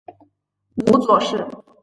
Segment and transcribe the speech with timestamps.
[0.77, 1.47] 母左氏。